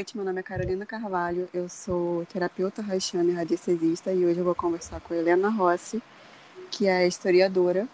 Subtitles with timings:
[0.00, 4.44] noite, meu nome é Carolina Carvalho, eu sou terapeuta haitiana e radiestesista e hoje eu
[4.46, 6.02] vou conversar com Helena Rossi,
[6.70, 7.86] que é historiadora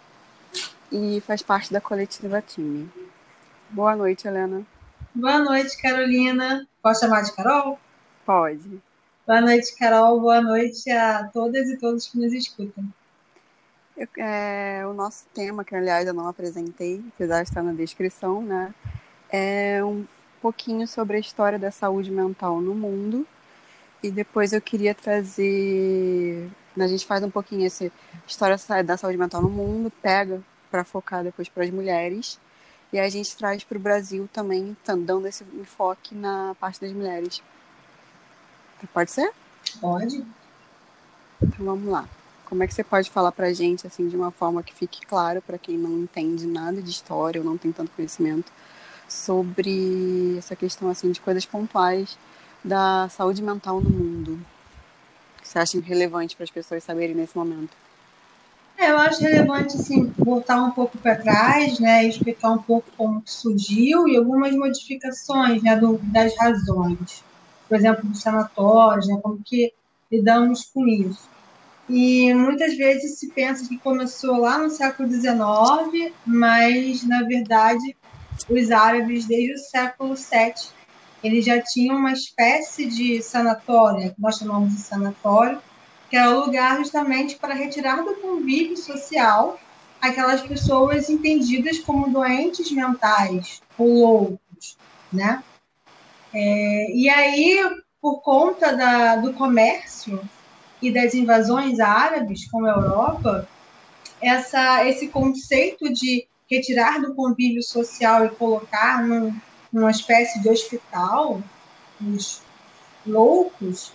[0.89, 2.89] e faz parte da coletiva Time.
[3.69, 4.65] Boa noite, Helena.
[5.13, 6.65] Boa noite, Carolina.
[6.81, 7.77] Posso chamar de Carol?
[8.25, 8.81] Pode.
[9.27, 10.21] Boa noite, Carol.
[10.21, 12.85] Boa noite a todas e todos que nos escutam.
[13.97, 18.41] Eu, é, o nosso tema, que aliás eu não apresentei, apesar de estar na descrição,
[18.41, 18.73] né?
[19.29, 20.05] É um
[20.47, 23.27] pouquinho sobre a história da saúde mental no mundo.
[24.01, 26.49] E depois eu queria trazer.
[26.79, 27.91] A gente faz um pouquinho essa
[28.25, 30.41] história da saúde mental no mundo, pega
[30.71, 32.39] para focar depois para as mulheres.
[32.93, 36.93] E a gente traz para o Brasil também, tá dando esse enfoque na parte das
[36.93, 37.41] mulheres.
[38.93, 39.29] Pode ser?
[39.81, 40.23] Pode.
[41.41, 42.07] Então vamos lá.
[42.45, 45.05] Como é que você pode falar para a gente, assim, de uma forma que fique
[45.05, 48.49] claro para quem não entende nada de história ou não tem tanto conhecimento,
[49.07, 52.17] sobre essa questão assim de coisas pontuais
[52.63, 54.39] da saúde mental no mundo.
[55.41, 57.75] que você acha relevante para as pessoas saberem nesse momento?
[58.77, 63.23] É, eu acho relevante assim, voltar um pouco para trás, né, explicar um pouco como
[63.25, 67.23] surgiu e algumas modificações né, do, das razões.
[67.67, 69.73] Por exemplo, dos sanatórios, né, como que
[70.11, 71.27] lidamos com isso.
[71.89, 77.95] E muitas vezes se pensa que começou lá no século XIX, mas na verdade
[78.49, 80.77] os árabes, desde o século VII,
[81.23, 85.61] eles já tinham uma espécie de sanatório, que nós chamamos de sanatório,
[86.09, 89.59] que era o lugar justamente para retirar do convívio social
[89.99, 94.77] aquelas pessoas entendidas como doentes mentais ou loucos,
[95.11, 95.43] né?
[96.33, 97.59] É, e aí,
[98.01, 100.21] por conta da, do comércio
[100.81, 103.47] e das invasões árabes com a Europa,
[104.21, 109.35] essa, esse conceito de retirar do convívio social e colocar num,
[109.71, 111.41] numa espécie de hospital,
[112.01, 112.41] os
[113.05, 113.91] loucos,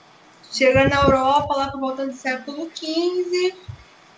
[0.51, 3.55] chega na Europa lá por volta do século XV,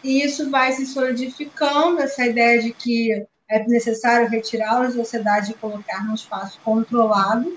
[0.03, 5.55] e isso vai se solidificando, essa ideia de que é necessário retirá-los da sociedade e
[5.55, 7.57] colocar num espaço controlado,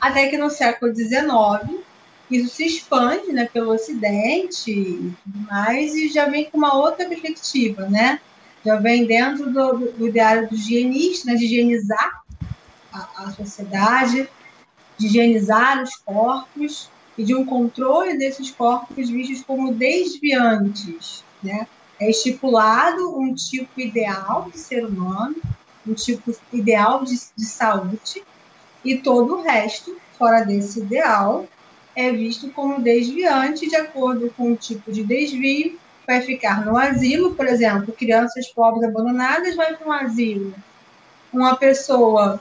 [0.00, 1.82] até que no século XIX
[2.30, 7.06] isso se expande né, pelo Ocidente e tudo mais, e já vem com uma outra
[7.06, 8.20] perspectiva, né?
[8.64, 12.22] Já vem dentro do, do ideário do higienista, né, de higienizar
[12.92, 14.28] a, a sociedade,
[14.96, 21.22] de higienizar os corpos e de um controle desses corpos vistos como desviantes.
[21.42, 21.66] Né?
[22.00, 25.36] É estipulado um tipo ideal de ser humano,
[25.86, 28.22] um tipo ideal de, de saúde,
[28.84, 31.46] e todo o resto, fora desse ideal,
[31.96, 37.34] é visto como desviante de acordo com o tipo de desvio vai ficar no asilo,
[37.34, 40.54] por exemplo, crianças pobres abandonadas vai para um asilo.
[41.32, 42.40] Uma pessoa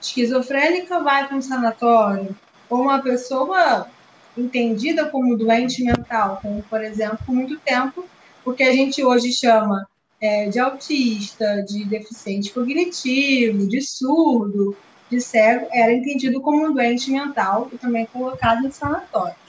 [0.00, 2.34] esquizofrênica vai para um sanatório.
[2.68, 3.88] Ou uma pessoa
[4.36, 8.06] entendida como doente mental, como, por exemplo, por muito tempo,
[8.44, 9.86] o que a gente hoje chama
[10.20, 14.76] é, de autista, de deficiente cognitivo, de surdo,
[15.10, 19.39] de cego, era entendido como um doente mental e também colocado em sanatórios.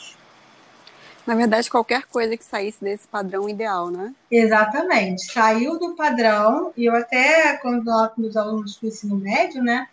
[1.25, 4.13] Na verdade, qualquer coisa que saísse desse padrão ideal, né?
[4.29, 5.31] Exatamente.
[5.31, 9.87] Saiu do padrão, e eu até, quando coloco meus alunos do ensino médio, né?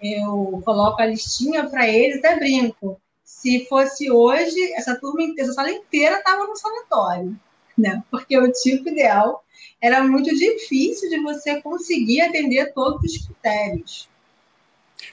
[0.00, 3.00] Eu coloco a listinha para eles, até brinco.
[3.24, 7.38] Se fosse hoje, essa turma inteira, essa sala inteira estava no sanatório,
[7.76, 8.02] né?
[8.10, 9.44] Porque o tipo ideal
[9.80, 14.08] era muito difícil de você conseguir atender todos os critérios.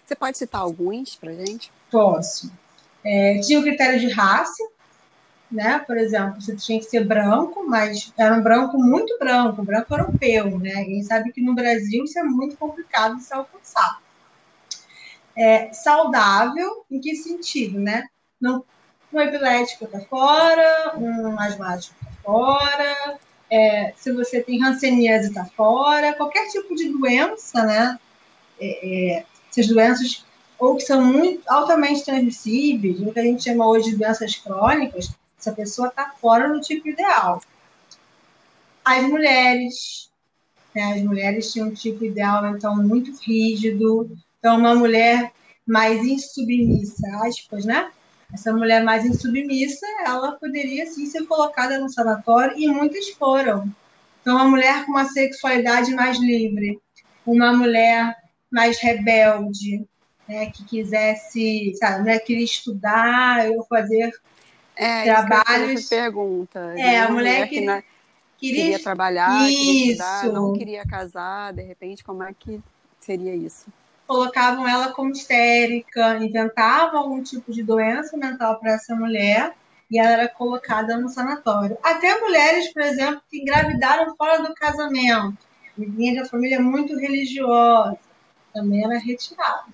[0.06, 1.72] Você pode citar alguns para gente?
[1.90, 2.52] Posso.
[3.04, 4.64] É, tinha o critério de raça,
[5.52, 5.80] né?
[5.80, 10.60] Por exemplo, você tinha que ser branco, mas era um branco muito branco, branco europeu,
[10.60, 10.84] né?
[10.88, 14.02] E sabe que no Brasil isso é muito complicado de se alcançar.
[15.36, 18.06] É, saudável, em que sentido, né?
[18.40, 18.64] Não,
[19.14, 26.14] um epilético está fora, um asmático está fora, é, se você tem hanseníase está fora,
[26.14, 28.00] qualquer tipo de doença, né?
[28.60, 30.26] É, é, essas doenças
[30.60, 35.12] ou que são muito altamente transmissíveis, o que a gente chama hoje de doenças crônicas,
[35.40, 37.42] essa pessoa está fora do tipo ideal.
[38.84, 40.10] As mulheres,
[40.74, 44.10] né, as mulheres tinham um tipo ideal, então, muito rígido.
[44.40, 45.32] Então, uma mulher
[45.66, 47.92] mais insubmissa, aspas, né?
[48.34, 53.72] Essa mulher mais insubmissa, ela poderia, sim, ser colocada no sanatório, e muitas foram.
[54.22, 56.80] Então, uma mulher com uma sexualidade mais livre,
[57.26, 58.16] uma mulher
[58.52, 59.86] mais rebelde,
[60.28, 64.12] né, que quisesse, sabe, né, queria estudar, eu fazer
[64.78, 65.88] é, trabalhos.
[65.88, 66.74] Pergunta.
[66.78, 67.84] É, a mulher, que queria,
[68.38, 69.58] queria trabalhar, isso.
[69.58, 72.62] queria estudar, não queria casar, de repente, como é que
[73.00, 73.66] seria isso?
[74.08, 79.54] colocavam ela como histérica, inventavam algum tipo de doença mental para essa mulher
[79.92, 81.78] e ela era colocada no sanatório.
[81.84, 85.38] Até mulheres, por exemplo, que engravidaram fora do casamento,
[85.78, 87.98] vinha de uma família muito religiosa,
[88.54, 89.66] também era retirada.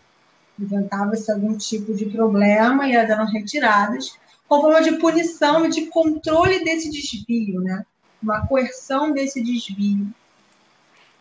[0.60, 4.18] Inventava-se algum tipo de problema e elas eram retiradas,
[4.54, 7.84] com forma de punição e de controle desse desvio, né?
[8.22, 10.08] Uma coerção desse desvio.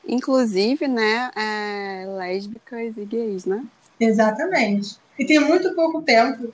[0.06, 3.64] Inclusive, né, é, lésbicas e gays, né?
[3.99, 4.96] Exatamente.
[5.19, 6.52] E tem muito pouco tempo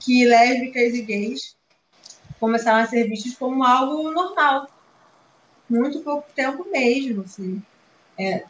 [0.00, 1.56] que lésbicas e gays
[2.38, 4.68] começaram a ser vistos como algo normal.
[5.70, 7.62] Muito pouco tempo mesmo, assim.
[8.18, 8.44] É,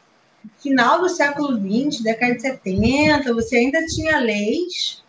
[0.58, 5.02] final do século XX, década de 70, você ainda tinha leis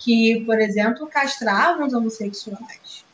[0.00, 3.04] que, por exemplo, castravam os homossexuais.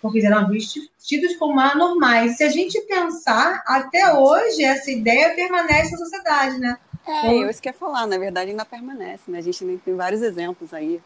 [0.00, 2.38] Porque eram vistos, tidos como anormais.
[2.38, 6.78] Se a gente pensar, até hoje, essa ideia permanece na sociedade, né?
[7.06, 9.38] É, eu isso que ia falar, na verdade ainda permanece, né?
[9.38, 11.00] A gente tem vários exemplos aí.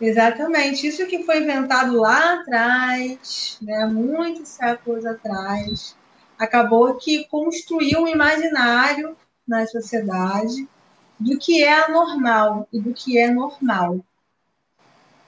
[0.00, 5.96] Exatamente, isso que foi inventado lá atrás, né, muitos séculos atrás,
[6.38, 9.16] acabou que construiu um imaginário
[9.46, 10.68] na sociedade
[11.18, 14.00] do que é anormal e do que é normal.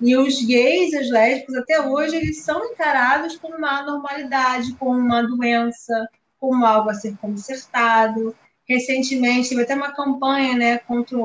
[0.01, 5.23] E os gays, os lésbicos, até hoje, eles são encarados como uma anormalidade, como uma
[5.23, 6.09] doença,
[6.39, 8.35] como algo a ser consertado.
[8.67, 11.19] Recentemente, teve até uma campanha né, contra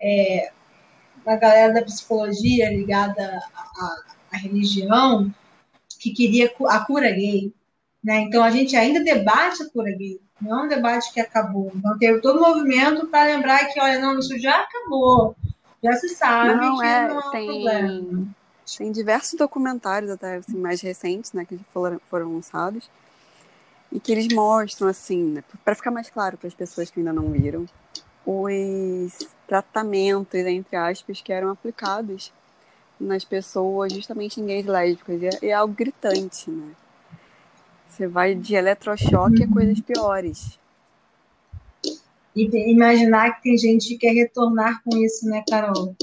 [0.00, 0.50] é,
[1.26, 3.38] a galera da psicologia ligada
[4.32, 5.32] à, religião
[6.00, 7.52] que queria a cura gay.
[8.02, 8.20] Né?
[8.20, 11.72] Então, a gente ainda debate a cura gay, não é um debate que acabou.
[11.74, 15.36] Então, teve todo o movimento para lembrar que, olha, não, isso já acabou.
[15.82, 18.28] Já se sabe não, que é, não é um tem, problema.
[18.76, 22.90] Tem diversos documentários, até assim, mais recentes, né, que foram, foram lançados,
[23.90, 27.12] e que eles mostram, assim, né, para ficar mais claro para as pessoas que ainda
[27.12, 27.66] não viram,
[28.26, 32.30] os tratamentos, entre aspas, que eram aplicados
[33.00, 35.22] nas pessoas, justamente em gays lésbicas.
[35.22, 36.72] E é, é algo gritante, né?
[37.88, 40.58] Você vai de eletrochoque a coisas piores.
[42.36, 45.96] E imaginar que tem gente que quer retornar com isso, né, Carol?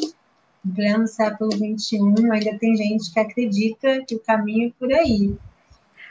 [0.65, 1.97] Em pleno século XXI,
[2.31, 5.37] ainda tem gente que acredita que o caminho é por aí.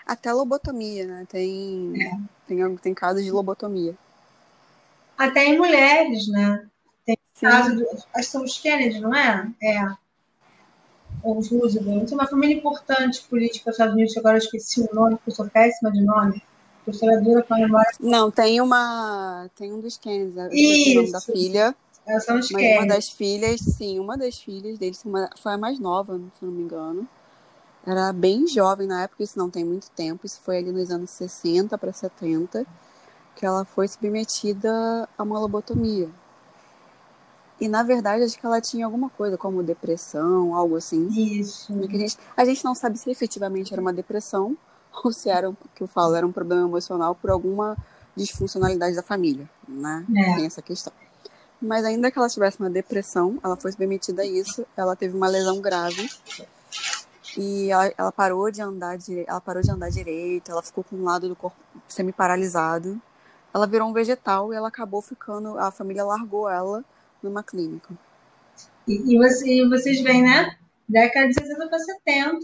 [0.07, 1.27] Até lobotomia, né?
[1.29, 2.19] Tem, é.
[2.47, 3.95] tem, tem casos de lobotomia.
[5.19, 6.67] Até em mulheres, né?
[7.05, 7.47] Tem Sim.
[7.47, 9.51] caso, do, acho que são os Kennedy, não é?
[9.63, 10.04] É.
[11.25, 12.07] Ou os Roosevelt.
[12.07, 15.35] Tem uma família importante política dos Estados Unidos, agora eu esqueci o nome, porque eu
[15.35, 16.43] sou péssima de nome.
[16.87, 17.91] Historiadora com a memória.
[17.99, 19.49] Não, tem uma.
[19.57, 20.91] Tem um dos Kennedy, Isso.
[20.91, 21.75] o nome da filha.
[22.07, 25.03] É, são os mas uma das filhas, sim, uma das filhas deles
[25.41, 27.09] foi a mais nova, se não me engano.
[27.87, 31.11] Era bem jovem na época, isso não tem muito tempo, isso foi ali nos anos
[31.11, 32.67] 60 para 70
[33.35, 36.09] que ela foi submetida a uma lobotomia.
[37.65, 41.09] E na verdade acho que ela tinha alguma coisa como depressão, algo assim.
[41.09, 41.73] Isso.
[41.73, 44.55] A gente, a gente não sabe se efetivamente era uma depressão
[45.03, 47.75] ou se era, que eu falo, era um problema emocional por alguma
[48.15, 50.05] disfuncionalidade da família, né?
[50.15, 50.35] É.
[50.35, 50.93] Tem essa questão.
[51.61, 55.27] Mas ainda que ela tivesse uma depressão, ela foi submetida a isso, ela teve uma
[55.27, 56.07] lesão grave
[57.39, 60.97] e ela, ela parou de andar de, ela parou de andar direito, ela ficou com
[60.97, 61.57] um lado do corpo
[61.89, 63.01] semi paralisado
[63.55, 66.85] ela virou um vegetal e ela acabou ficando, a família largou ela
[67.25, 67.97] numa clínica.
[68.87, 70.57] E, e, você, e vocês veem, né?
[70.89, 72.39] Década de 60 para 70,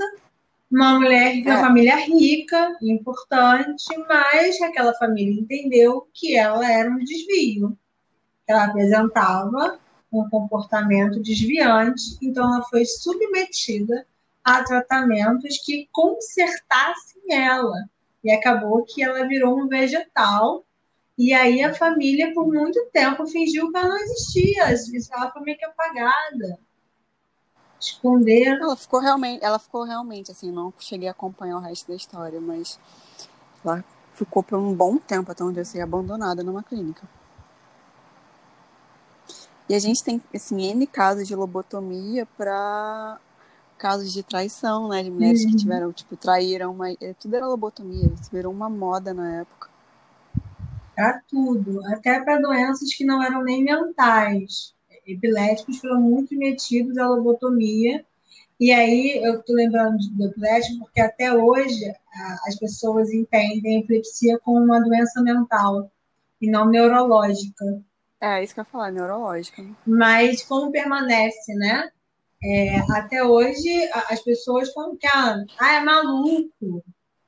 [0.71, 1.61] uma mulher de uma é.
[1.61, 7.77] família rica, importante, mas aquela família entendeu que ela era um desvio.
[8.47, 9.79] Ela apresentava
[10.13, 14.07] um comportamento desviante, então ela foi submetida
[14.43, 17.89] a tratamentos que consertassem ela.
[18.25, 20.65] E acabou que ela virou um vegetal
[21.21, 24.65] e aí a família, por muito tempo, fingiu que ela não existia.
[25.12, 26.59] Ela foi meio que apagada.
[27.79, 28.65] Esconderam.
[28.65, 32.41] Ela ficou realmente, ela ficou realmente, assim, não cheguei a acompanhar o resto da história,
[32.41, 32.81] mas
[33.62, 33.85] ela
[34.15, 37.07] ficou por um bom tempo até onde eu sei abandonada numa clínica.
[39.69, 43.21] E a gente tem, assim, N casos de lobotomia para
[43.77, 45.03] casos de traição, né?
[45.03, 45.50] De mulheres uhum.
[45.50, 49.70] que tiveram, tipo, traíram, mas tudo era lobotomia, isso virou uma moda na época
[50.95, 54.75] para tudo, até para doenças que não eram nem mentais.
[55.07, 58.05] Epiléticos foram muito metidos à lobotomia.
[58.59, 61.93] E aí eu estou lembrando do epilético porque até hoje
[62.47, 65.91] as pessoas entendem a epilepsia como uma doença mental
[66.41, 67.65] e não neurológica.
[68.21, 69.65] É, isso que eu ia falar, neurológica.
[69.87, 71.91] Mas como permanece, né?
[72.43, 76.85] É, até hoje as pessoas falam que ah, é maluco?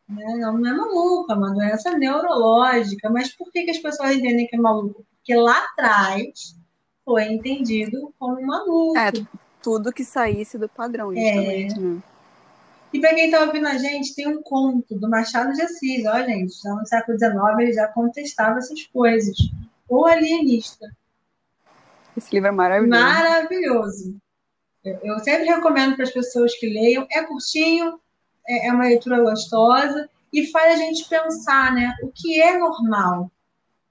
[0.09, 3.09] Não, não é maluco, é uma doença neurológica.
[3.11, 5.05] Mas por que, que as pessoas entendem que é maluco?
[5.25, 6.57] que lá atrás
[7.05, 8.99] foi entendido como maluco.
[8.99, 9.11] É,
[9.63, 11.81] tudo que saísse do padrão, justamente, é.
[11.81, 12.03] né?
[12.93, 16.23] E para quem está ouvindo a gente, tem um conto do Machado de Assis, ó,
[16.23, 19.35] gente, já no século XIX ele já contestava essas coisas.
[19.89, 20.95] O alienista.
[22.15, 23.03] Esse livro é maravilhoso.
[23.03, 24.17] Maravilhoso.
[24.85, 27.07] Eu, eu sempre recomendo para as pessoas que leiam.
[27.11, 27.99] É curtinho,
[28.47, 31.95] é, é uma leitura gostosa e faz a gente pensar, né?
[32.03, 33.31] O que é normal?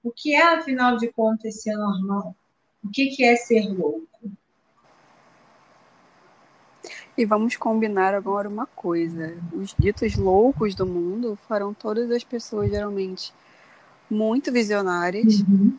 [0.02, 2.34] O que é, afinal de contas, ser normal?
[2.82, 4.08] O que, que é ser louco?
[7.16, 12.70] E vamos combinar agora uma coisa: os ditos loucos do mundo foram todas as pessoas
[12.70, 13.32] geralmente
[14.10, 15.78] muito visionárias, uhum.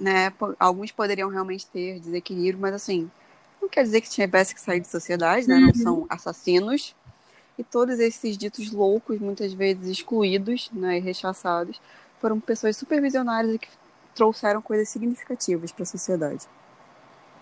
[0.00, 0.32] né?
[0.58, 3.10] Alguns poderiam realmente ter desequilíbrio, mas assim,
[3.60, 5.58] não quer dizer que tivesse que sair de sociedade, né?
[5.58, 5.74] Não uhum.
[5.74, 6.96] são assassinos.
[7.60, 11.78] E todos esses ditos loucos, muitas vezes excluídos né, e rechaçados,
[12.18, 13.68] foram pessoas super visionárias e que
[14.14, 16.46] trouxeram coisas significativas para a sociedade.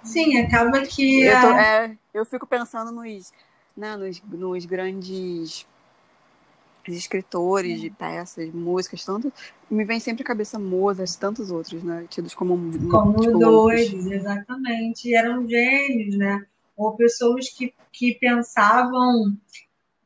[0.02, 1.22] Sim, acaba que.
[1.22, 3.32] Eu, tô, é, eu fico pensando nos,
[3.76, 5.64] né, nos, nos grandes
[6.88, 9.32] escritores de peças, músicas, tanto.
[9.70, 12.06] Me vem sempre à cabeça Mozart, tantos outros, né?
[12.10, 12.56] Tidos como.
[12.88, 15.10] Como tipo, doidos, exatamente.
[15.10, 16.44] E eram gênios, né?
[16.76, 19.36] Ou pessoas que, que pensavam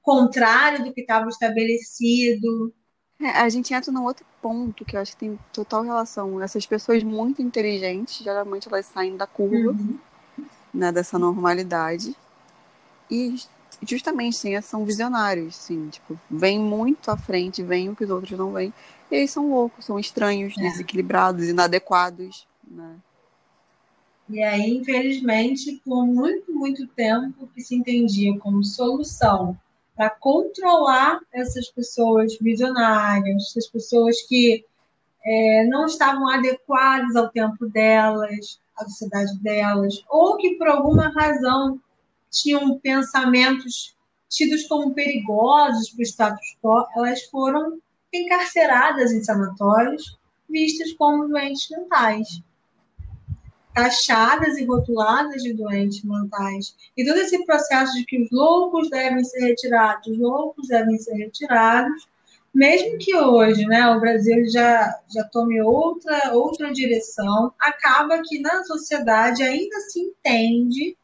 [0.03, 2.75] contrário do que estava estabelecido.
[3.21, 6.43] É, a gente entra num outro ponto que eu acho que tem total relação.
[6.43, 9.99] Essas pessoas muito inteligentes, geralmente elas saem da curva, uhum.
[10.75, 12.17] né, dessa normalidade.
[13.09, 13.37] E
[13.87, 18.37] justamente, sim, são visionários, sim, tipo, vem muito à frente, vem o que os outros
[18.37, 18.73] não vêm.
[19.11, 20.63] E eles são loucos, são estranhos, é.
[20.63, 22.97] desequilibrados, inadequados, né?
[24.29, 29.59] E aí, infelizmente, por muito, muito tempo que se entendia como solução
[29.97, 34.65] para controlar essas pessoas visionárias, essas pessoas que
[35.25, 41.81] é, não estavam adequadas ao tempo delas, à sociedade delas, ou que por alguma razão
[42.31, 43.95] tinham pensamentos
[44.29, 47.79] tidos como perigosos para o status quo, elas foram
[48.13, 50.19] encarceradas em sanatórios,
[50.49, 52.43] vistas como doentes mentais
[53.75, 56.75] taxadas e rotuladas de doentes mentais.
[56.97, 61.15] E todo esse processo de que os loucos devem ser retirados, os loucos devem ser
[61.15, 62.07] retirados,
[62.55, 68.63] mesmo que hoje né, o Brasil já, já tome outra, outra direção, acaba que na
[68.65, 70.97] sociedade ainda se entende,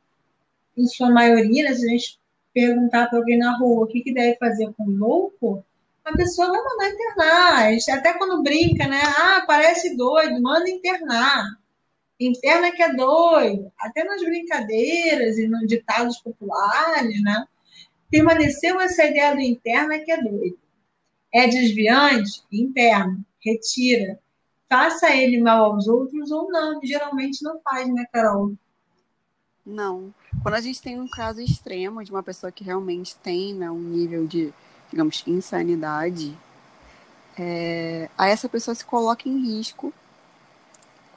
[0.77, 2.19] em sua maioria, né, se a gente
[2.53, 5.65] perguntar para alguém na rua o que, que deve fazer com o louco,
[6.05, 7.99] a pessoa vai mandar internar.
[7.99, 9.01] Até quando brinca, né?
[9.19, 11.58] Ah, parece doido, manda internar
[12.19, 17.47] interna que é doido, até nas brincadeiras e nos ditados populares, né?
[18.11, 20.59] Permaneceu essa ideia do interna que é doido.
[21.33, 22.43] É desviante?
[22.51, 24.19] Interno, retira.
[24.69, 26.81] Faça ele mal aos outros ou não.
[26.83, 28.55] Geralmente não faz, né, Carol?
[29.65, 30.13] Não.
[30.43, 33.79] Quando a gente tem um caso extremo de uma pessoa que realmente tem né, um
[33.79, 34.53] nível de,
[34.91, 36.37] digamos, insanidade,
[37.39, 39.93] é, aí essa pessoa se coloca em risco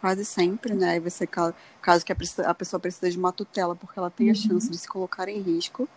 [0.02, 0.94] quase sempre, né?
[0.94, 4.36] Aí você, caso que a pessoa precisa de uma tutela, porque ela tem a uhum.
[4.36, 5.88] chance de se colocar em risco.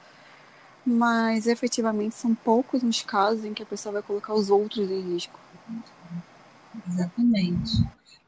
[0.87, 5.14] Mas efetivamente são poucos os casos em que a pessoa vai colocar os outros em
[5.14, 5.40] risco.
[6.87, 7.82] Exatamente.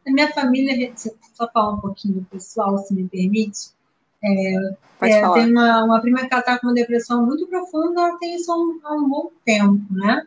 [0.06, 3.76] Na minha família, só falar um pouquinho pessoal, se me permite.
[4.24, 4.54] É,
[5.02, 8.50] é, tem uma, uma prima que está com uma depressão muito profunda, ela tem isso
[8.50, 10.26] há um, há um bom tempo, né?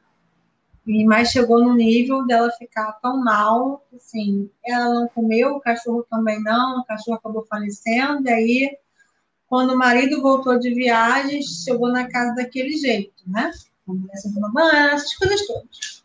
[1.05, 6.41] Mas chegou no nível dela ficar tão mal, assim, ela não comeu, o cachorro também
[6.41, 8.77] não, o cachorro acabou falecendo, e aí
[9.47, 13.51] quando o marido voltou de viagem, chegou na casa daquele jeito, né?
[14.13, 14.33] Assim,
[14.93, 16.03] essas coisas todas.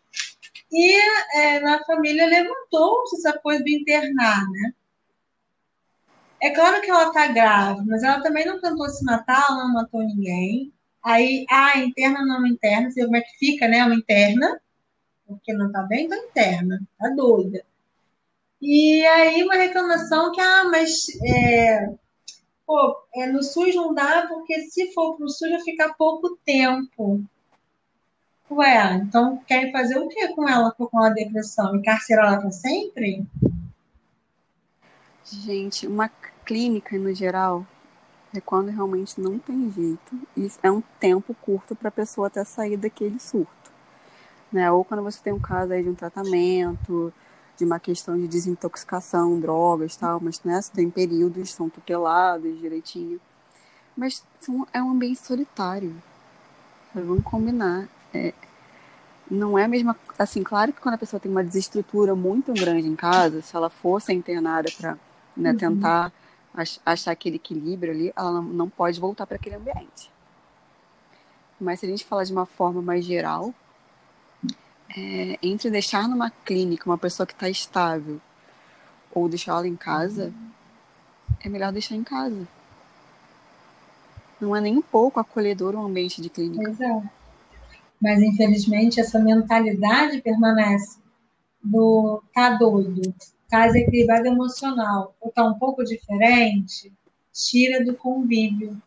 [0.71, 0.93] E
[1.35, 4.73] é, na família levantou-se essa coisa de internar, né?
[6.41, 9.73] É claro que ela tá grave, mas ela também não tentou se matar, ela não
[9.73, 10.71] matou ninguém.
[11.03, 13.83] Aí, ah, interna não interna, vê como é que fica, né?
[13.83, 14.59] Uma interna
[15.27, 17.65] porque não está bem, está interna, está doida.
[18.61, 21.93] E aí uma reclamação que, ah, mas é,
[22.65, 26.37] pô, é, no SUS não dá, porque se for para o SUS vai ficar pouco
[26.45, 27.23] tempo.
[28.49, 31.75] Ué, então querem fazer o que com ela com a depressão?
[31.75, 33.25] Encarcerar ela para sempre?
[35.23, 36.07] Gente, uma
[36.45, 37.65] clínica no geral
[38.35, 40.19] é quando realmente não tem jeito.
[40.37, 43.74] Isso é um tempo curto para a pessoa até sair daquele surto
[44.51, 44.71] né?
[44.71, 47.13] Ou quando você tem um caso aí de um tratamento,
[47.57, 53.19] de uma questão de desintoxicação, drogas tal, mas né, tem períodos, são tutelados direitinho.
[53.95, 55.95] Mas são, é um ambiente solitário.
[56.93, 57.87] Vamos combinar.
[58.13, 58.33] É,
[59.29, 59.95] não é a mesma.
[60.19, 63.69] Assim, claro que quando a pessoa tem uma desestrutura muito grande em casa, se ela
[63.69, 64.97] fosse internada para
[65.35, 65.57] né, uhum.
[65.57, 66.11] tentar
[66.85, 70.11] achar aquele equilíbrio ali, ela não pode voltar para aquele ambiente.
[71.59, 73.53] Mas se a gente falar de uma forma mais geral,
[74.89, 78.19] é, entre deixar numa clínica uma pessoa que está estável
[79.11, 80.33] ou deixar ela em casa,
[81.43, 82.47] é melhor deixar em casa.
[84.39, 86.63] Não é nem um pouco acolhedor um ambiente de clínica.
[86.63, 87.03] Pois é.
[88.01, 90.99] Mas, infelizmente, essa mentalidade permanece
[91.63, 93.13] do tá doido,
[93.49, 96.91] tá desequilibrado emocional, ou tá um pouco diferente,
[97.33, 98.79] tira do convívio.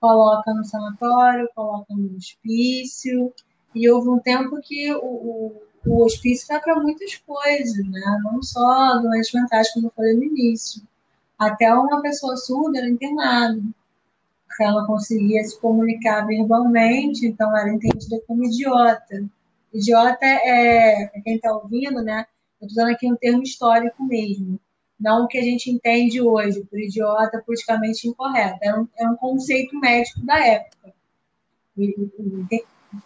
[0.00, 3.32] Coloca no sanatório, coloca no hospício.
[3.76, 8.20] E houve um tempo que o, o, o hospício dá para muitas coisas, né?
[8.24, 10.82] Não só doenças mentais, como eu falei no início.
[11.38, 13.60] Até uma pessoa surda era internada
[14.56, 19.28] porque ela conseguia se comunicar verbalmente, então era entendida como idiota.
[19.72, 22.24] Idiota é, é quem está ouvindo, né?
[22.58, 24.58] Eu estou dando aqui um termo histórico mesmo,
[24.98, 28.58] não o que a gente entende hoje por idiota politicamente incorreto.
[28.62, 30.94] É um, é um conceito médico da época.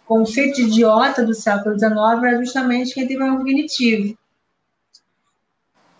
[0.05, 1.93] Conceito de idiota do século XIX
[2.23, 4.17] era justamente quem teve um cognitivo.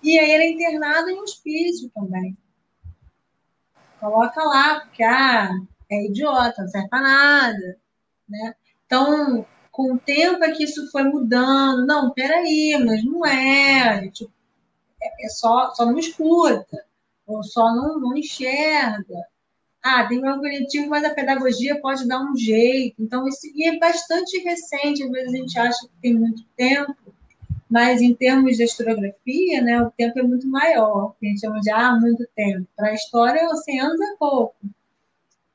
[0.04, 2.36] E aí ele é internado em hospício também.
[4.00, 5.52] Coloca lá, porque ah,
[5.90, 7.78] é idiota, não serve para nada.
[8.28, 8.56] Né?
[8.86, 11.86] Então, com o tempo é que isso foi mudando.
[11.86, 14.10] Não, peraí, mas não é.
[14.10, 14.32] Tipo,
[15.02, 16.86] é, é só, só não escuta,
[17.28, 19.31] ou só não, não enxerga.
[19.84, 23.02] Ah, tem um cognitivo, mas a pedagogia pode dar um jeito.
[23.02, 26.96] Então, isso é bastante recente, às vezes a gente acha que tem muito tempo,
[27.68, 31.72] mas em termos de historiografia, né, o tempo é muito maior, a gente chama de
[31.72, 32.68] ah, muito tempo.
[32.76, 34.56] Para a história, 100 anos é pouco.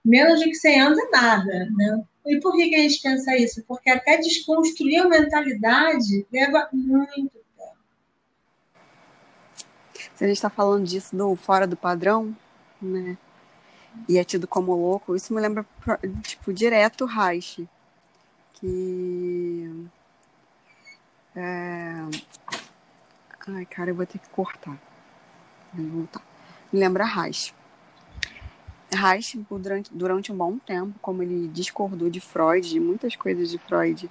[0.05, 1.69] Menos de que 100 anos é nada.
[1.77, 2.03] Né?
[2.27, 3.63] E por que, que a gente pensa isso?
[3.69, 7.77] Porque até desconstruir a mentalidade leva muito tempo.
[10.15, 12.35] Se a gente está falando disso do fora do padrão,
[12.81, 13.17] né?
[14.09, 15.67] E é tido como louco, isso me lembra,
[16.23, 17.69] tipo, direto Reich,
[18.55, 19.89] que
[21.35, 22.07] é...
[23.49, 24.79] Ai, cara, eu vou ter que cortar.
[25.73, 26.23] voltar.
[26.73, 27.55] Me lembra Reich.
[28.93, 33.59] Reich, durante, durante um bom tempo, como ele discordou de Freud, de muitas coisas de
[33.59, 34.11] Freud,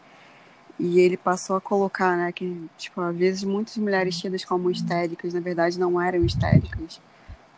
[0.78, 5.34] e ele passou a colocar, né, que, tipo, às vezes muitas mulheres tidas como histéricas,
[5.34, 7.02] na verdade, não eram histéricas.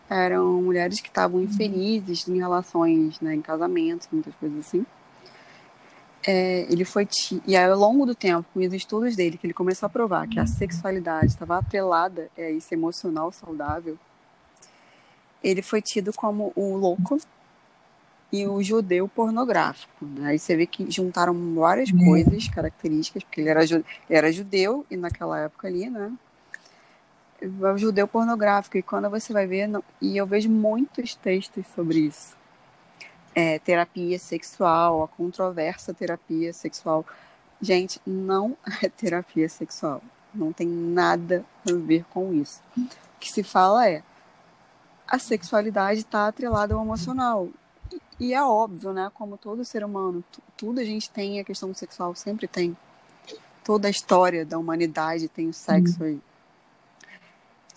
[0.10, 4.86] Eram mulheres que estavam infelizes em relações, né, em casamentos, muitas coisas assim
[6.28, 7.08] é, ele foi
[7.46, 10.28] e aí, ao longo do tempo, com os estudos dele, que ele começou a provar
[10.28, 13.98] que a sexualidade estava atrelada a isso emocional saudável,
[15.42, 17.18] ele foi tido como o louco
[18.30, 20.06] e o judeu pornográfico.
[20.06, 20.32] Né?
[20.32, 22.04] Aí você vê que juntaram várias uhum.
[22.04, 26.12] coisas, características, porque ele era, ele era judeu e naquela época ali, né?
[27.42, 28.78] O judeu pornográfico.
[28.78, 32.38] E quando você vai ver, não, e eu vejo muitos textos sobre isso
[33.38, 37.06] é, terapia sexual, a controversa terapia sexual.
[37.62, 40.02] Gente, não é terapia sexual.
[40.34, 42.64] Não tem nada a ver com isso.
[42.76, 44.02] O que se fala é
[45.08, 47.48] a sexualidade está atrelada ao emocional.
[48.20, 49.12] E, é óbvio, né?
[49.14, 50.24] Como todo ser humano,
[50.58, 52.76] tudo a gente tem, a questão sexual sempre tem.
[53.64, 56.20] Toda a história da humanidade tem o sexo aí.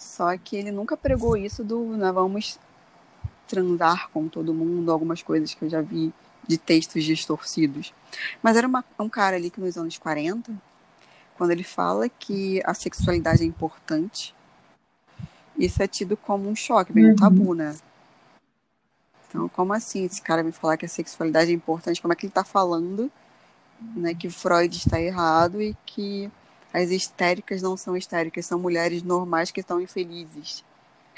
[0.01, 2.59] Só que ele nunca pregou isso do né, vamos
[3.47, 6.11] transar com todo mundo, algumas coisas que eu já vi
[6.49, 7.93] de textos distorcidos.
[8.43, 10.51] Mas era uma, um cara ali que nos anos 40,
[11.37, 14.35] quando ele fala que a sexualidade é importante,
[15.59, 17.17] isso é tido como um choque, vem um uhum.
[17.17, 17.77] tabu, né?
[19.29, 22.01] Então, como assim esse cara vem falar que a sexualidade é importante?
[22.01, 23.13] Como é que ele está falando
[23.95, 26.33] né, que Freud está errado e que
[26.73, 30.65] as histéricas não são histéricas, são mulheres normais que estão infelizes?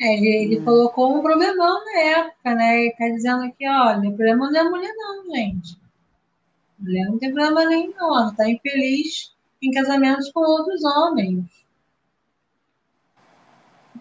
[0.01, 0.65] É, ele, ele hum.
[0.65, 2.81] colocou um problemão na época, né?
[2.81, 5.79] Ele tá dizendo aqui, olha, o problema não é mulher, não, gente.
[6.81, 8.19] A mulher não tem problema nenhum, não.
[8.19, 11.45] Ela tá infeliz em casamentos com outros homens.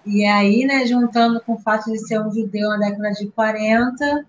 [0.06, 4.26] E aí, né, juntando com o fato de ser um judeu na década de 40,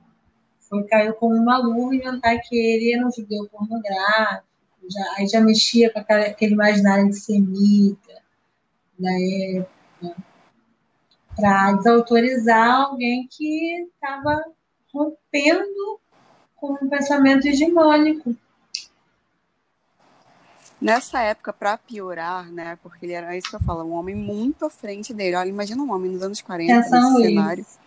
[0.68, 4.46] foi, caiu como uma luva inventar que ele era um judeu pornográfico,
[4.88, 8.22] já, aí já mexia com aquele imaginário de semita
[8.98, 10.16] da época
[11.36, 14.44] para desautorizar alguém que estava
[14.92, 16.00] rompendo
[16.56, 18.36] com um pensamento hegemônico.
[20.80, 22.76] Nessa época, para piorar, né?
[22.82, 25.36] Porque ele era é isso que eu falo, um homem muito à frente dele.
[25.36, 27.62] Olha, imagina um homem nos anos 40, Pensando nesse cenário.
[27.62, 27.82] Isso.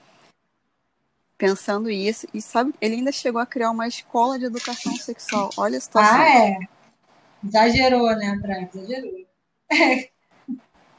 [1.37, 5.49] Pensando isso, e sabe, ele ainda chegou a criar uma escola de educação sexual.
[5.57, 6.17] Olha a situação.
[6.17, 6.59] Ah, é.
[7.45, 9.25] Exagerou, né, Pra Exagerou.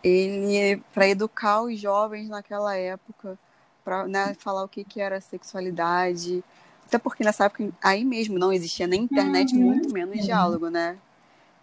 [0.02, 3.37] Ele, para educar os jovens naquela época,
[3.85, 6.44] para né, falar o que, que era sexualidade.
[6.87, 9.62] Até porque nessa época, aí mesmo, não existia nem internet, uhum.
[9.62, 10.24] muito menos uhum.
[10.24, 10.96] diálogo, né?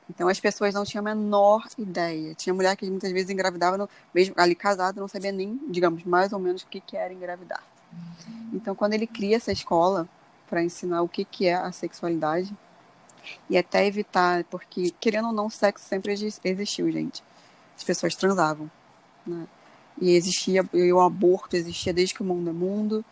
[0.09, 2.35] Então as pessoas não tinham a menor ideia.
[2.35, 6.39] Tinha mulher que muitas vezes engravidava, mesmo ali casada, não sabia nem, digamos, mais ou
[6.39, 7.63] menos o que, que era engravidar.
[8.51, 10.07] Então quando ele cria essa escola
[10.49, 12.53] para ensinar o que, que é a sexualidade
[13.49, 17.23] e até evitar, porque querendo ou não, o sexo sempre existiu, gente.
[17.75, 18.69] As pessoas transavam,
[19.25, 19.47] né?
[20.01, 23.05] E existia, e o aborto existia desde que o mundo é mundo.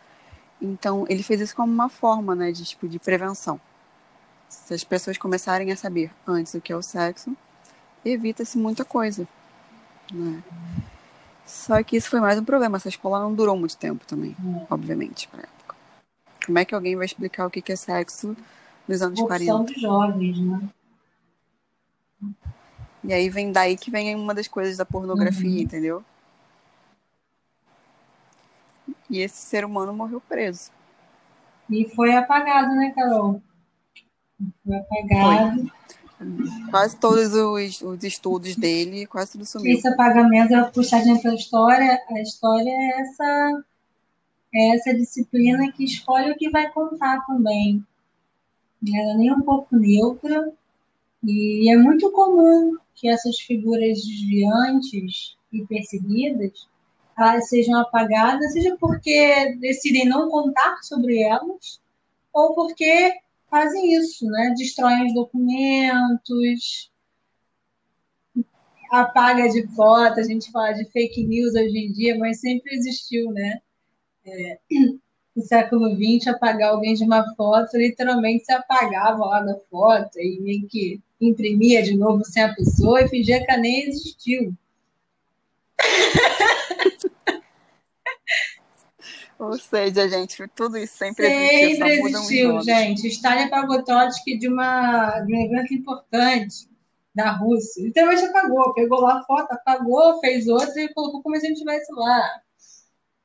[0.60, 3.60] Então ele fez isso como uma forma, né, de tipo de prevenção
[4.52, 7.34] se as pessoas começarem a saber antes o que é o sexo,
[8.04, 9.26] evita-se muita coisa.
[10.12, 10.42] Né?
[11.46, 12.76] Só que isso foi mais um problema.
[12.76, 14.36] Essa escola não durou muito tempo também,
[14.70, 15.76] obviamente, pra época.
[16.44, 18.36] Como é que alguém vai explicar o que é sexo
[18.88, 19.74] nos anos Opção 40?
[19.74, 20.68] de jovens, né?
[23.04, 25.58] E aí vem daí que vem uma das coisas da pornografia, uhum.
[25.58, 26.04] entendeu?
[29.10, 30.70] E esse ser humano morreu preso.
[31.68, 33.42] E foi apagado, né, Carol?
[34.64, 35.60] Foi apagado.
[35.60, 35.82] Foi.
[36.70, 39.74] Quase todos os, os, estudos dele, quase tudo sumiu.
[39.74, 42.00] Esse apagamento é puxadinha pela história.
[42.08, 43.64] A história é essa,
[44.54, 47.84] é essa disciplina que escolhe o que vai contar também.
[48.86, 50.52] Ela é nem um pouco neutra.
[51.24, 56.66] E é muito comum que essas figuras desviantes e perseguidas
[57.16, 61.80] elas sejam apagadas, seja porque decidem não contar sobre elas,
[62.32, 63.12] ou porque
[63.50, 64.54] fazem isso, né?
[64.56, 66.90] Destroem os documentos,
[68.90, 73.30] apaga de foto, a gente fala de fake news hoje em dia, mas sempre existiu,
[73.30, 73.60] né?
[74.24, 74.58] É,
[75.34, 80.40] no século XX, apagar alguém de uma foto, literalmente se apagava lá da foto e
[80.40, 84.54] meio que imprimia de novo sem a pessoa e fingia que nem existiu.
[89.38, 92.06] Ou seja, gente, tudo isso sempre, sempre existiu.
[92.06, 93.08] existiu, gente.
[93.08, 96.68] Stalin apagou Trotsky de, uma, de um evento importante
[97.12, 97.82] da Rússia.
[97.82, 98.72] Literalmente apagou.
[98.72, 102.40] Pegou lá a foto, apagou, fez outra e colocou como se a gente estivesse lá.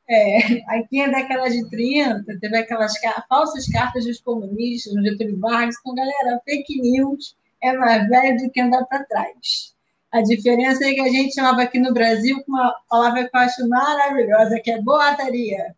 [0.09, 2.93] É, aqui na década de 30, teve aquelas
[3.27, 5.75] falsas cartas dos comunistas no Getúlio Vargas.
[5.79, 9.75] Então, galera, fake news é mais velho do que andar para trás.
[10.09, 13.39] A diferença é que a gente chamava aqui no Brasil com uma palavra que eu
[13.41, 15.75] acho maravilhosa, que é boataria.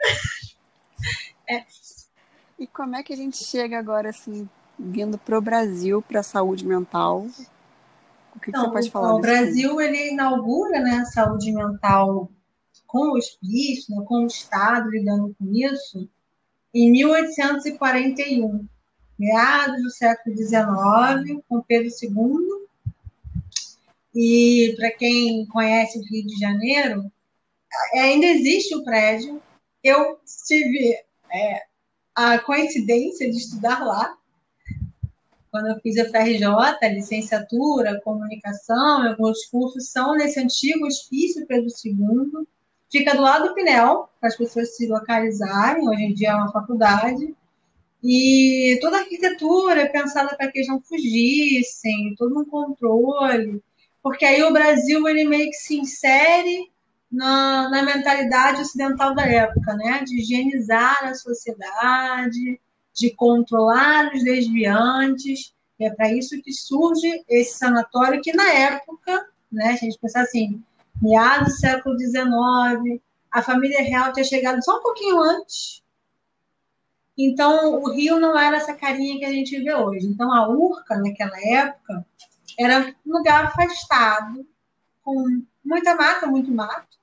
[1.46, 1.62] É.
[2.58, 6.22] E como é que a gente chega agora, assim, vindo para o Brasil, para a
[6.22, 7.26] saúde mental?
[8.34, 9.14] O que, então, que você pode falar?
[9.16, 12.30] O Brasil, ele inaugura né, a saúde mental
[12.94, 16.08] com o hospício, né, com o Estado lidando com isso,
[16.72, 18.68] em 1841,
[19.18, 22.68] meados do século XIX, com Pedro II.
[24.14, 27.10] E para quem conhece o Rio de Janeiro,
[27.94, 29.42] ainda existe o prédio
[29.82, 30.96] eu tive
[31.30, 31.62] é,
[32.14, 34.16] a coincidência de estudar lá,
[35.50, 41.68] quando eu fiz a FRJ, a licenciatura, comunicação, alguns cursos são nesse antigo hospício Pedro
[41.84, 42.46] II.
[42.94, 46.52] Fica do lado do Pinel, para as pessoas se localizarem, hoje em dia é uma
[46.52, 47.34] faculdade.
[48.00, 53.60] E toda a arquitetura é pensada para que eles não fugissem, todo um controle,
[54.00, 56.70] porque aí o Brasil ele meio que se insere
[57.10, 60.04] na, na mentalidade ocidental da época, né?
[60.04, 62.60] De higienizar a sociedade,
[62.94, 65.52] de controlar os desviantes.
[65.80, 70.20] E é para isso que surge esse sanatório que, na época, né, a gente pensa
[70.20, 70.62] assim,
[71.00, 75.82] meados do século XIX, a família real tinha chegado só um pouquinho antes.
[77.16, 80.06] Então, o Rio não era essa carinha que a gente vê hoje.
[80.06, 82.04] Então, a Urca, naquela época,
[82.58, 84.46] era um lugar afastado,
[85.02, 86.98] com muita mata, muito mato,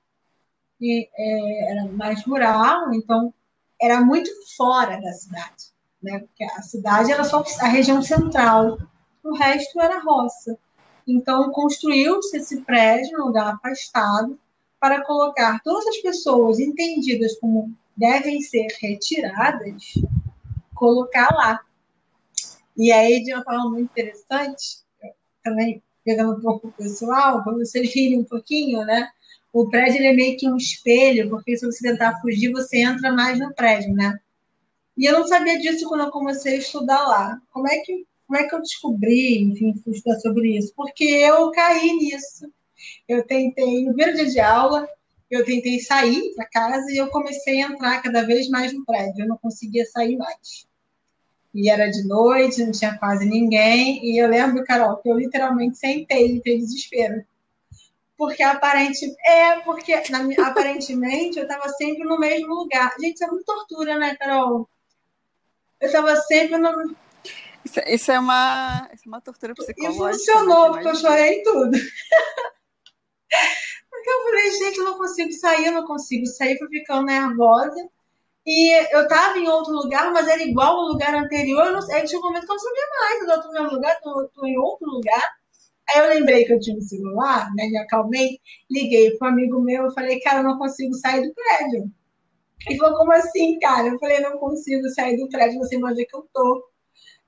[0.78, 3.32] que é, era mais rural, então
[3.80, 6.20] era muito fora da cidade, né?
[6.20, 8.78] Porque a cidade era só a região central,
[9.22, 10.58] o resto era roça.
[11.06, 14.38] Então construiu-se esse prédio num lugar afastado
[14.80, 19.94] para colocar todas as pessoas entendidas como devem ser retiradas,
[20.74, 21.60] colocar lá.
[22.76, 24.78] E aí, de uma forma muito interessante,
[25.44, 29.08] também pegando um pouco pessoal, para vocês rirem um pouquinho, né?
[29.52, 33.38] o prédio é meio que um espelho, porque se você tentar fugir, você entra mais
[33.38, 34.18] no prédio, né?
[34.96, 37.40] E eu não sabia disso quando eu comecei a estudar lá.
[37.50, 40.72] Como é que, como é que eu descobri, enfim, estudar sobre isso?
[40.74, 42.50] Porque eu caí nisso.
[43.06, 44.88] Eu tentei, no primeiro dia de aula,
[45.30, 49.24] eu tentei sair para casa e eu comecei a entrar cada vez mais no prédio.
[49.24, 50.66] Eu não conseguia sair mais.
[51.54, 54.02] e era de noite, não tinha quase ninguém.
[54.02, 57.22] E eu lembro, Carol, que eu literalmente sentei em desespero.
[58.16, 59.14] Porque aparentemente.
[59.26, 59.92] É, porque
[60.40, 62.94] aparentemente eu estava sempre no mesmo lugar.
[62.98, 64.66] Gente, isso é muito tortura, né, Carol?
[65.78, 66.96] Eu estava sempre no.
[67.64, 70.04] Isso, isso, é uma, isso é uma tortura psicológica.
[70.04, 70.72] E funcionou, né?
[70.72, 71.70] porque eu chorei tudo.
[73.90, 77.88] porque eu falei, gente, eu não consigo sair, eu não consigo sair, fui ficando nervosa.
[78.44, 81.66] E eu estava em outro lugar, mas era igual ao lugar anterior.
[81.66, 83.20] Eu não, aí tinha um momento que eu não sabia mais.
[83.20, 85.36] Eu estou no mesmo lugar, estou em outro lugar.
[85.88, 87.66] Aí eu lembrei que eu tinha um celular, né?
[87.66, 91.34] Me acalmei, liguei para um amigo meu, eu falei, cara, eu não consigo sair do
[91.34, 91.90] prédio.
[92.66, 93.88] Ele falou, como assim, cara?
[93.88, 96.71] Eu falei, não consigo sair do prédio, você é que eu tô.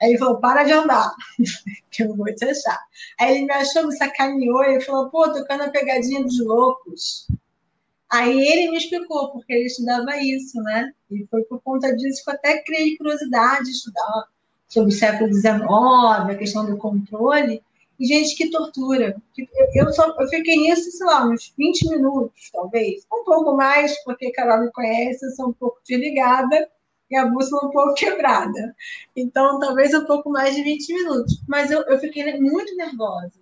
[0.05, 1.15] Aí ele falou, para de andar,
[1.91, 2.79] que eu vou te achar.
[3.19, 7.27] Aí ele me achou, me sacaneou, e falou, pô, tocando a pegadinha dos loucos.
[8.13, 10.93] Aí ele me explicou, porque ele estudava isso, né?
[11.11, 14.29] E foi por conta disso que eu até criei curiosidade de estudar
[14.69, 17.63] sobre o século XIX, a questão do controle.
[17.99, 19.17] E, gente, que tortura.
[19.75, 23.07] Eu, só, eu fiquei nisso, sei lá, uns 20 minutos, talvez.
[23.11, 26.69] Um pouco mais, porque Carol me conhece, eu sou um pouco desligada
[27.11, 28.75] e a bússola um pouco quebrada.
[29.15, 31.43] Então, talvez um pouco mais de 20 minutos.
[31.49, 33.41] Mas eu, eu fiquei muito nervosa.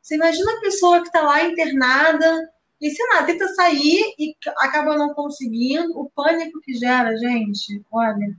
[0.00, 4.96] Você imagina a pessoa que está lá internada e, sei lá, tenta sair e acaba
[4.96, 5.98] não conseguindo.
[5.98, 8.36] O pânico que gera, gente, olha,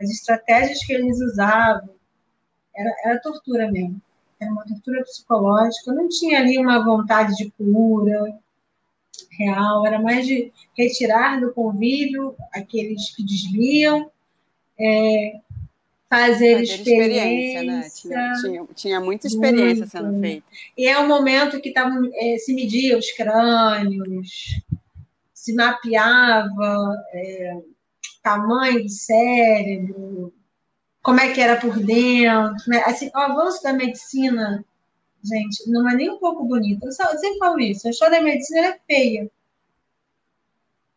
[0.00, 1.90] as estratégias que eles usavam,
[2.74, 4.00] era, era tortura mesmo
[4.40, 8.38] era uma tortura psicológica, não tinha ali uma vontade de cura
[9.38, 14.10] real, era mais de retirar do convívio aqueles que desviam,
[14.78, 15.40] é,
[16.08, 17.62] fazer, experiência.
[17.62, 17.88] Né?
[17.94, 19.90] Tinha, tinha, tinha, muita experiência muito.
[19.90, 20.46] sendo feita.
[20.76, 24.60] E é o um momento que tava, é, se media os crânios,
[25.32, 27.60] se mapeava é,
[28.22, 30.32] tamanho do cérebro,
[31.00, 32.82] como é que era por dentro, né?
[32.84, 34.64] Assim, o avanço da medicina,
[35.26, 36.84] gente, não é nem um pouco bonito.
[36.84, 39.30] Eu, sempre falo isso, a história da medicina é feia.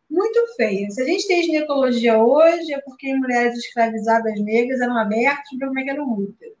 [0.08, 0.90] Muito feia.
[0.90, 5.78] Se a gente tem ginecologia hoje, é porque mulheres escravizadas negras eram abertas para como
[5.78, 6.56] é que era o útero.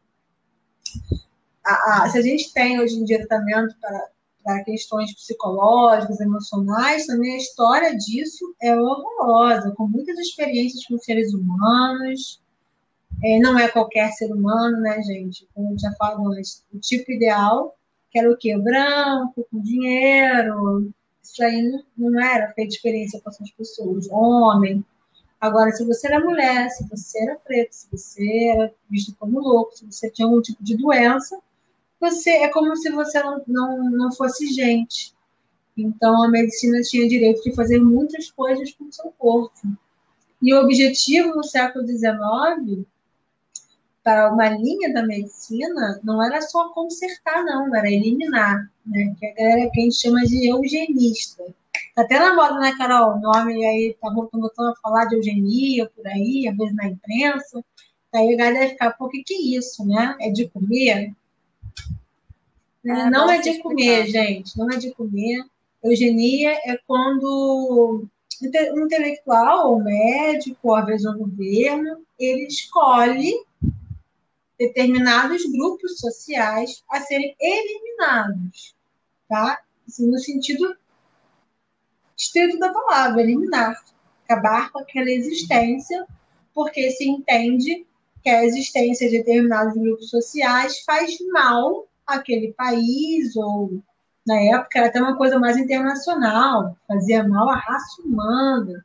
[2.12, 4.08] se a gente tem hoje em dia tratamento para,
[4.44, 11.34] para questões psicológicas, emocionais, também a história disso é horrorosa, com muitas experiências com seres
[11.34, 12.40] humanos,
[13.22, 15.46] é, não é qualquer ser humano, né, gente?
[15.54, 17.76] Como eu já falou antes, o tipo ideal,
[18.10, 18.56] que era o quê?
[18.56, 20.92] Branco, com dinheiro.
[21.22, 24.08] Isso aí não, não era feita experiência com essas pessoas.
[24.10, 24.84] Homem.
[25.40, 29.76] Agora, se você era mulher, se você era preto, se você era visto como louco,
[29.76, 31.38] se você tinha algum tipo de doença,
[31.98, 35.14] você é como se você não, não, não fosse gente.
[35.76, 39.60] Então, a medicina tinha direito de fazer muitas coisas com o seu corpo.
[40.42, 42.86] E o objetivo no século XIX
[44.10, 49.14] para uma linha da medicina não era só consertar, não, era eliminar, né?
[49.18, 51.44] Que a galera que a gente chama de eugenista.
[51.94, 53.16] Tá até na moda, né, Carol?
[53.16, 57.64] O nome aí tá voltando a falar de eugenia por aí, às vezes na imprensa.
[58.12, 60.16] Aí a galera ficar, pô, o que, que é isso, né?
[60.20, 61.14] É de comer?
[62.84, 63.62] É, não é de explicar.
[63.62, 65.44] comer, gente, não é de comer.
[65.84, 68.04] Eugenia é quando
[68.42, 73.34] um intelectual, ou médico, ou às vezes um governo, ele escolhe
[74.60, 78.76] determinados grupos sociais a serem eliminados,
[79.26, 79.58] tá?
[79.88, 80.76] Assim, no sentido
[82.14, 83.74] estrito da palavra, eliminar,
[84.22, 86.06] acabar com aquela existência,
[86.52, 87.86] porque se entende
[88.22, 93.82] que a existência de determinados grupos sociais faz mal àquele país, ou
[94.26, 98.84] na época era até uma coisa mais internacional, fazia mal à raça humana.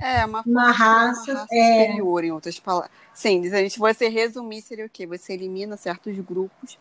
[0.00, 1.84] É, uma, uma raça, uma raça é...
[1.84, 2.90] superior, em outras palavras.
[3.12, 5.06] Sim, a gente você resumir seria o quê?
[5.06, 6.78] Você elimina certos grupos,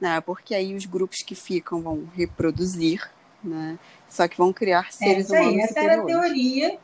[0.00, 0.20] né?
[0.20, 3.10] Porque aí os grupos que ficam vão reproduzir,
[3.42, 3.78] né?
[4.08, 6.78] Só que vão criar seres Essa humanos aí, Essa era a teoria,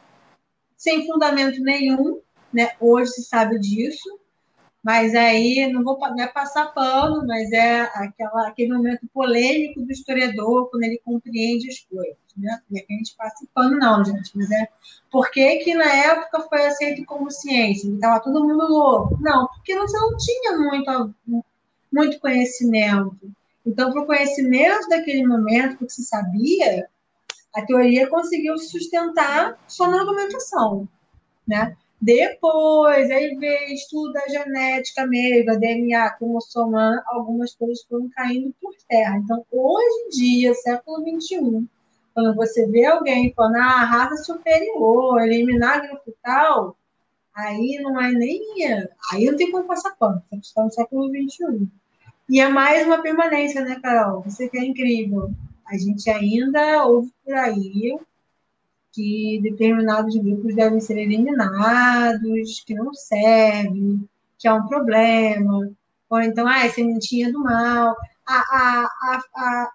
[0.77, 2.21] sem fundamento nenhum,
[2.53, 2.71] né?
[2.81, 4.19] Hoje se sabe disso,
[4.85, 9.91] mas aí não vou não é passar pano, mas é aquela, aquele momento polêmico do
[9.91, 12.17] historiador quando ele compreende as coisas.
[12.37, 12.61] Né?
[12.71, 14.69] Não é que a gente passe pano, não, gente, mas é
[15.11, 17.89] por que, na época foi aceito como ciência?
[17.89, 19.17] Estava todo mundo louco.
[19.23, 21.15] Não, porque você não tinha muito,
[21.91, 23.17] muito conhecimento.
[23.65, 26.87] Então, para o conhecimento daquele momento, que se sabia,
[27.55, 30.87] a teoria conseguiu sustentar só na argumentação.
[31.47, 31.75] Né?
[32.05, 38.75] Depois, aí vê, estuda a genética mesmo, a DNA, cromossoma, algumas coisas foram caindo por
[38.87, 39.17] terra.
[39.17, 41.67] Então, hoje em dia, século XXI,
[42.13, 46.77] quando você vê alguém falando, ah, raça superior, eliminar grupo tal,
[47.35, 48.41] Aí não é nem.
[49.11, 51.67] Aí não tem como passar pano, a gente está no século XXI.
[52.29, 54.23] E é mais uma permanência, né, Carol?
[54.23, 55.31] Você que é incrível.
[55.67, 57.99] A gente ainda ouve por aí
[58.95, 65.71] que determinados grupos devem ser eliminados, que não servem, que é um problema.
[66.09, 67.97] Ou então, ah, é sementinha do mal.
[68.25, 69.73] A, a, a, a,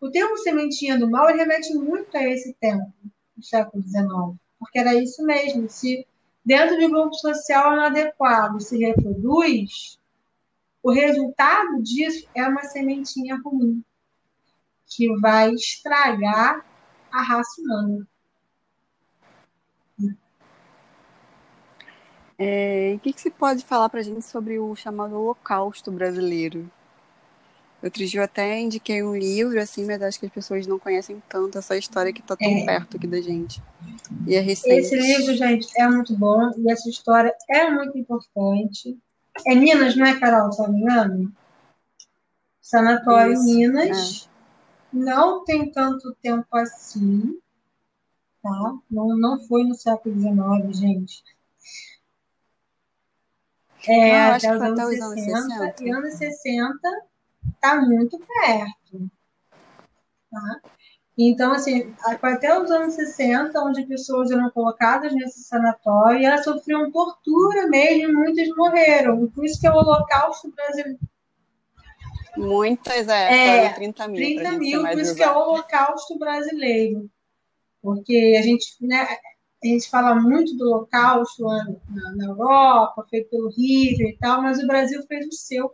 [0.00, 2.92] o termo sementinha do mal remete muito a esse tempo,
[3.36, 5.68] do século XIX, porque era isso mesmo.
[5.70, 6.04] Se
[6.44, 9.98] dentro de um grupo social inadequado se reproduz,
[10.82, 13.84] o resultado disso é uma sementinha ruim,
[14.86, 16.66] que vai estragar
[17.12, 18.09] a raça humana.
[22.42, 26.70] É, o que, que você pode falar para a gente sobre o chamado Holocausto brasileiro?
[27.82, 31.22] Outro dia eu até indiquei um livro, assim, mas acho que as pessoas não conhecem
[31.28, 32.64] tanto essa história que está tão é.
[32.64, 33.62] perto aqui da gente.
[34.26, 34.74] E é recente.
[34.74, 38.98] Esse livro, gente, é muito bom e essa história é muito importante.
[39.46, 41.32] É Minas, não é, Carol, se não me engano?
[42.62, 44.26] Sanatório Isso, Minas.
[44.26, 44.96] É.
[44.96, 47.38] Não tem tanto tempo assim,
[48.42, 48.78] tá?
[48.90, 51.22] Não, não foi no século XIX, gente.
[53.86, 55.84] É, não, até, os até, os anos 60, 60.
[55.84, 56.78] E anos 60
[57.54, 59.10] está muito perto.
[60.30, 60.60] Tá?
[61.18, 66.90] Então, assim, até os anos 60, onde pessoas eram colocadas nesse sanatório, e elas sofriam
[66.90, 69.26] tortura mesmo, muitas morreram.
[69.28, 70.98] Por isso que é o holocausto brasileiro.
[72.36, 74.16] Muitas, é, é 30 mil.
[74.16, 77.10] 30 mil, por isso que é o holocausto brasileiro.
[77.82, 79.06] Porque a gente, né,
[79.62, 84.58] a gente fala muito do holocausto na, na Europa, feito pelo Hitler e tal, mas
[84.58, 85.70] o Brasil fez o seu.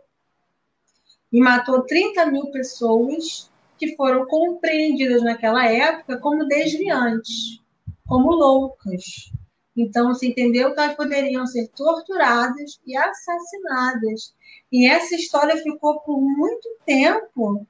[1.31, 7.61] E matou 30 mil pessoas que foram compreendidas naquela época como desviantes,
[8.05, 9.31] como loucas.
[9.75, 14.33] Então, se entendeu que elas poderiam ser torturadas e assassinadas.
[14.71, 17.65] E essa história ficou por muito tempo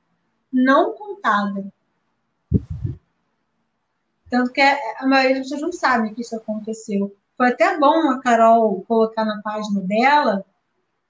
[0.51, 1.71] não contada.
[4.29, 7.15] Tanto que a maioria das pessoas não sabe que isso aconteceu.
[7.37, 10.45] Foi até bom a Carol colocar na página dela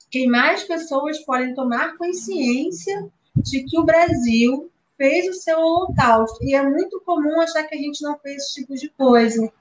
[0.10, 6.43] que mais pessoas podem tomar consciência de que o Brasil fez o seu holocausto.
[6.43, 9.51] E é muito comum achar que a gente não fez esse tipo de coisa.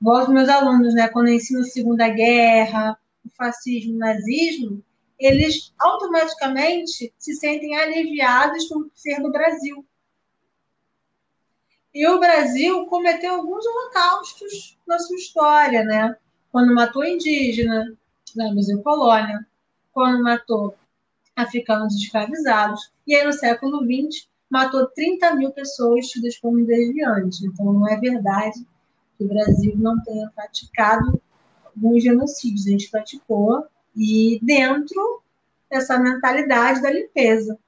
[0.00, 1.08] Igual os meus alunos, né?
[1.08, 4.82] Quando eu ensino Segunda Guerra, o fascismo, o nazismo,
[5.18, 9.84] eles automaticamente se sentem aliviados por ser do Brasil.
[11.92, 16.16] E o Brasil cometeu alguns holocaustos na sua história, né?
[16.52, 17.92] Quando matou indígena,
[18.36, 19.44] na Brasil Colônia,
[19.92, 20.74] quando matou
[21.34, 27.42] africanos escravizados, e aí no século XX matou 30 mil pessoas tidas como desviantes.
[27.42, 28.64] Então não é verdade
[29.16, 31.20] que o Brasil não tenha praticado
[31.64, 35.22] alguns genocídios, a gente praticou, e dentro
[35.68, 37.58] dessa mentalidade da limpeza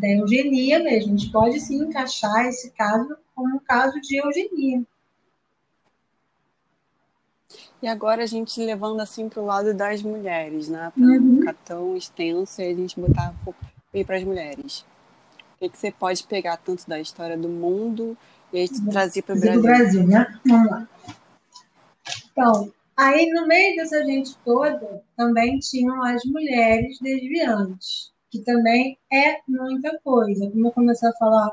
[0.00, 1.12] da eugenia mesmo.
[1.12, 4.82] A gente pode sim encaixar esse caso como um caso de eugenia.
[7.82, 10.92] E agora a gente levando assim para o lado das mulheres, né?
[10.94, 11.20] Para uhum.
[11.20, 13.34] não ficar tão extenso e a gente botar
[13.92, 14.84] ir para as mulheres.
[15.54, 18.16] O que, que você pode pegar tanto da história do mundo
[18.52, 18.86] e uhum.
[18.90, 19.62] trazer para o Brasil?
[19.62, 20.40] Brasil, né?
[20.46, 20.88] Vamos lá.
[22.32, 29.40] Então, aí no meio dessa gente toda também tinham as mulheres desviantes que também é
[29.46, 30.48] muita coisa.
[30.50, 31.50] Como eu comecei a falar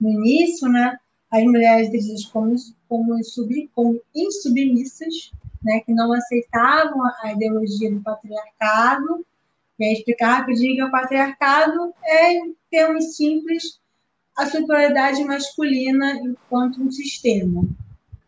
[0.00, 0.98] no início, né?
[1.30, 2.54] As mulheres dizidas como,
[2.88, 5.80] como, sub, como insubmissas, né?
[5.80, 9.24] Que não aceitavam a ideologia do patriarcado.
[9.78, 13.80] E aí explicar rapidinho que o patriarcado é, em termos simples,
[14.36, 17.62] a superioridade masculina enquanto um sistema,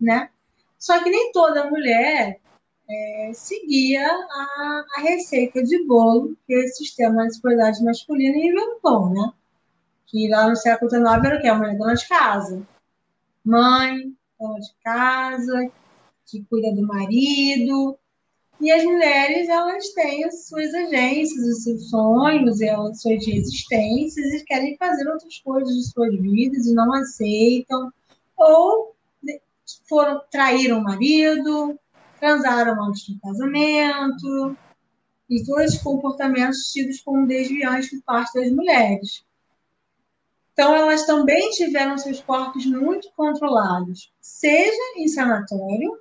[0.00, 0.30] né?
[0.78, 2.40] Só que nem toda mulher
[2.90, 9.32] é, seguia a, a, receita de bolo que esse sistema de superioridade masculina inventou, né?
[10.06, 11.48] Que lá no século XIX era o quê?
[11.48, 12.66] A mulher dona de casa.
[13.44, 15.70] Mãe, dona de casa,
[16.26, 17.96] que cuida do marido.
[18.60, 24.44] E as mulheres, elas têm as suas agências, os seus sonhos, as suas resistências e
[24.44, 27.92] querem fazer outras coisas de suas vidas e não aceitam.
[28.36, 28.94] Ou
[29.88, 31.78] foram trair o marido,
[32.20, 34.56] transaram antes do casamento,
[35.28, 39.24] e todos os comportamentos tidos como desviantes por parte das mulheres.
[40.52, 45.98] Então, elas também tiveram seus corpos muito controlados, seja em sanatório,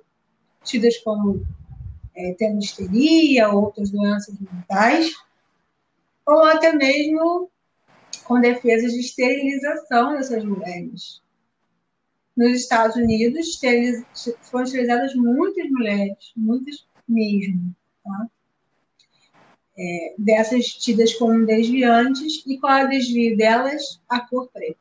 [0.62, 1.46] tidas como
[2.14, 5.14] é, tendo histeria, outras doenças mentais,
[6.26, 7.48] ou até mesmo
[8.24, 11.22] com defesas de esterilização dessas mulheres.
[12.40, 13.60] Nos Estados Unidos
[14.40, 18.26] foram esterilizadas muitas mulheres, muitas mesmo, tá?
[19.78, 24.00] É, dessas tidas como desviantes, e qual é o desvio delas?
[24.08, 24.78] A cor preta.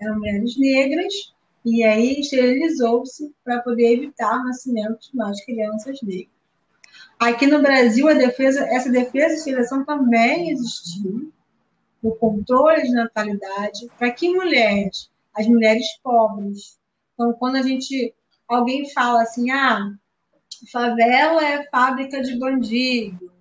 [0.00, 1.34] Eram mulheres negras,
[1.64, 6.28] e aí esterilizou-se para poder evitar o nascimento de mais crianças negras.
[7.18, 11.32] Aqui no Brasil, defesa, essa defesa de esterilização também existiu,
[12.00, 16.78] o controle de natalidade, para que mulheres, as mulheres pobres,
[17.14, 18.14] então quando a gente,
[18.48, 19.92] alguém fala assim, ah,
[20.70, 23.32] favela é fábrica de bandido,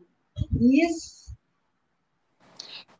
[0.59, 1.13] isso.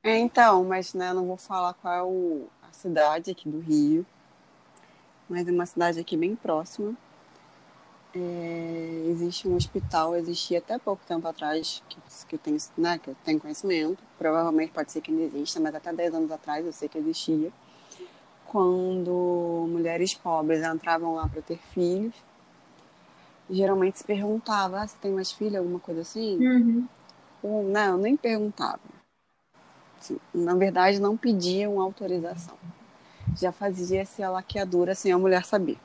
[0.04, 4.06] É, então, mas né, não vou falar qual é o, a cidade aqui do Rio,
[5.30, 6.94] mas é uma cidade aqui bem próxima.
[8.16, 11.98] É, existe um hospital, existia até pouco tempo atrás, que,
[12.28, 15.74] que, eu tenho, né, que eu tenho conhecimento, provavelmente pode ser que ainda exista, mas
[15.74, 17.52] até 10 anos atrás eu sei que existia,
[18.54, 22.14] quando mulheres pobres entravam lá para ter filhos,
[23.50, 26.38] geralmente se perguntava, ah, você tem mais filho, alguma coisa assim?
[26.38, 26.88] Uhum.
[27.42, 28.80] Ou, não, nem perguntava.
[30.00, 32.56] Assim, na verdade, não pediam autorização.
[33.36, 35.78] Já fazia-se a laqueadura sem a mulher saber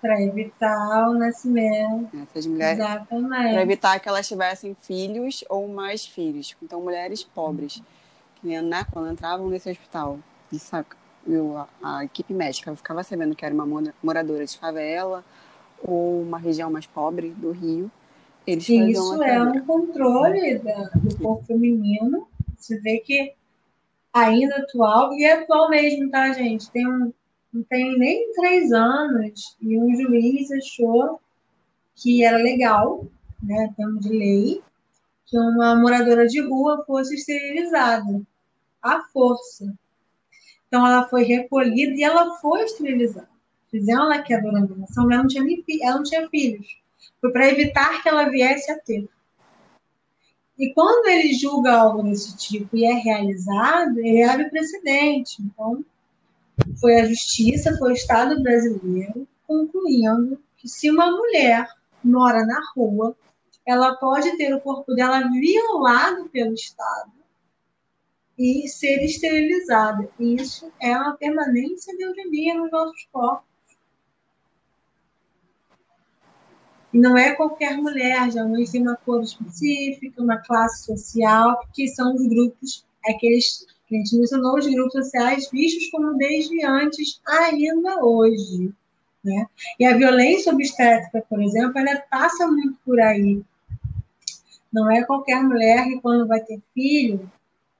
[0.00, 2.16] para evitar o nascimento.
[2.22, 2.78] Essas mulheres.
[2.78, 3.52] Exatamente.
[3.52, 6.56] Para evitar que elas tivessem filhos ou mais filhos.
[6.62, 7.82] Então, mulheres pobres,
[8.36, 10.18] que né, quando entravam nesse hospital,
[11.28, 15.24] eu, a, equipe médica ficava sabendo que era uma moradora de favela
[15.82, 17.90] ou uma região mais pobre do Rio.
[18.46, 22.26] Eles Isso é um controle da, do corpo feminino.
[22.56, 23.34] Você vê que
[24.12, 26.70] ainda atual, e é atual mesmo, tá, gente?
[26.70, 27.12] Tem um,
[27.52, 31.20] não tem nem três anos, e um juiz achou
[31.94, 33.06] que era legal,
[33.42, 34.62] né, termo de lei,
[35.26, 38.22] que uma moradora de rua fosse esterilizada
[38.82, 39.74] à força.
[40.68, 43.28] Então ela foi recolhida e ela foi esterilizada.
[43.70, 45.44] Fizeram ela que a dona ela não tinha,
[45.82, 46.78] ela não tinha filhos.
[47.20, 49.08] Foi para evitar que ela viesse a ter.
[50.58, 55.40] E quando ele julga algo desse tipo e é realizado, ele abre precedente.
[55.40, 55.84] Então,
[56.80, 61.66] foi a justiça, foi o Estado brasileiro, concluindo que se uma mulher
[62.02, 63.16] mora na rua,
[63.64, 67.17] ela pode ter o corpo dela violado pelo Estado
[68.38, 70.08] e ser esterilizada.
[70.18, 73.48] Isso é uma permanência de eugenia nos nossos corpos.
[76.92, 81.88] E não é qualquer mulher, já não tem uma cor específica, uma classe social, que
[81.88, 88.02] são os grupos, aqueles que a gente mencionou os grupos sociais vistos como desviantes ainda
[88.02, 88.72] hoje.
[89.22, 89.46] Né?
[89.78, 93.42] E a violência obstétrica, por exemplo, ela passa muito por aí.
[94.72, 97.30] Não é qualquer mulher que, quando vai ter filho,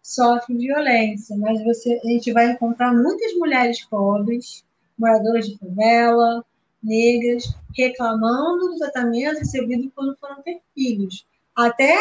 [0.08, 4.64] sofre violência, mas você, a gente vai encontrar muitas mulheres pobres,
[4.98, 6.42] moradoras de favela,
[6.82, 7.44] negras,
[7.76, 11.26] reclamando do tratamento recebido quando foram ter filhos.
[11.54, 11.94] Até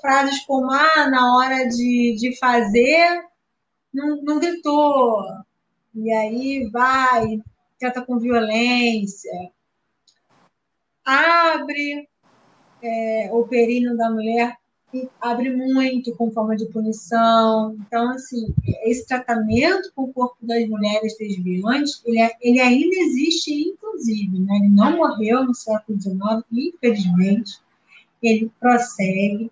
[0.00, 3.26] frases como, ah, na hora de, de fazer,
[3.94, 5.22] não, não gritou.
[5.94, 7.40] E aí vai,
[7.78, 9.30] trata com violência.
[11.04, 12.08] Abre
[12.82, 14.56] é, o períneo da mulher
[15.20, 17.74] abre muito com forma de punição.
[17.86, 23.70] Então, assim, esse tratamento com o corpo das mulheres desviantes, ele, é, ele ainda existe,
[23.70, 24.56] inclusive, né?
[24.56, 27.60] Ele não morreu no século XIX, infelizmente.
[28.22, 29.50] Ele prossegue.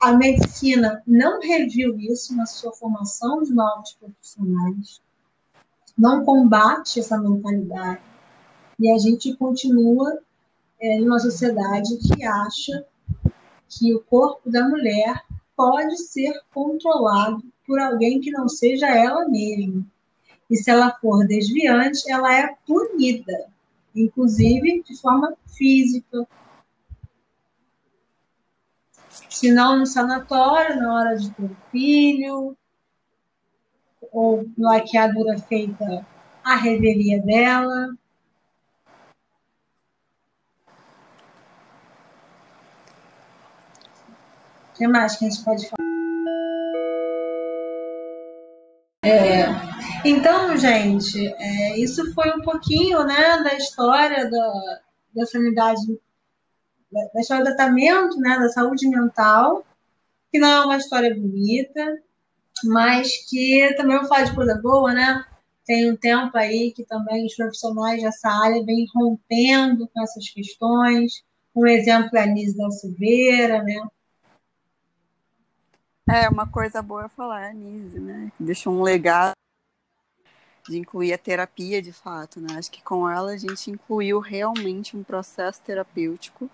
[0.00, 5.00] A medicina não reviu isso na sua formação de novos profissionais,
[5.96, 8.00] não combate essa mentalidade.
[8.80, 10.18] E a gente continua
[10.80, 12.84] é, numa sociedade que acha
[13.78, 15.22] que o corpo da mulher
[15.56, 19.86] pode ser controlado por alguém que não seja ela mesma.
[20.50, 23.46] E se ela for desviante, ela é punida,
[23.94, 26.26] inclusive de forma física,
[29.30, 32.56] se não no sanatório, na hora de ter filho,
[34.12, 36.06] ou laqueadura feita
[36.44, 37.96] a reveria dela.
[44.72, 45.82] O que mais que a gente pode falar?
[49.04, 49.44] É,
[50.02, 54.80] então, gente, é, isso foi um pouquinho né, da história da,
[55.14, 55.82] da sanidade
[56.90, 59.64] da história do tratamento, né, da saúde mental,
[60.30, 62.02] que não é uma história bonita,
[62.64, 65.24] mas que também eu falo de coisa boa, né?
[65.66, 71.22] Tem um tempo aí que também os profissionais dessa área vêm rompendo com essas questões.
[71.54, 73.82] Um exemplo é a Nise da Silveira, né?
[76.08, 78.32] É, uma coisa boa é falar, a Nise, né?
[78.38, 79.32] Deixou um legado
[80.68, 82.48] de incluir a terapia de fato, né?
[82.56, 86.50] Acho que com ela a gente incluiu realmente um processo terapêutico